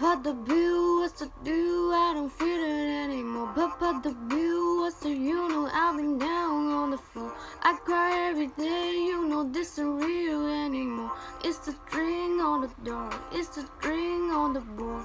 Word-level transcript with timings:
But 0.00 0.24
the 0.24 0.32
bill, 0.32 0.98
what's 1.00 1.20
to 1.20 1.30
do? 1.44 1.92
I 1.92 2.14
don't 2.14 2.32
feel 2.32 2.48
it 2.48 3.04
anymore. 3.04 3.52
but 3.54 4.02
the 4.02 4.10
bill, 4.10 4.80
what's 4.80 4.96
the 4.96 5.10
you 5.10 5.48
know? 5.48 5.70
I've 5.72 5.96
been 5.96 6.18
down 6.18 6.72
on 6.72 6.90
the 6.90 6.98
floor. 6.98 7.32
I 7.62 7.74
cry 7.84 8.28
every 8.28 8.48
day, 8.48 9.04
you 9.06 9.28
know 9.28 9.44
this 9.44 9.78
ain't 9.78 10.02
real 10.02 10.46
anymore. 10.48 11.12
It's 11.44 11.58
the 11.58 11.76
string 11.86 12.40
on 12.40 12.62
the 12.62 12.70
door, 12.82 13.08
it's 13.30 13.50
the 13.50 13.64
string 13.78 14.32
on 14.32 14.52
the 14.52 14.60
board. 14.60 15.04